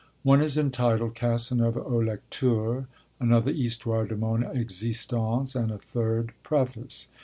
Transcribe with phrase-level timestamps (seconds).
[0.23, 2.87] One is entitled Casanova au Lecteur,
[3.19, 7.05] another Histoire de mon Existence, and a third Preface.